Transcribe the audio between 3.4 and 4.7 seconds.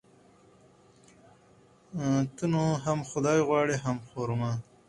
غواړي ،هم خر ما.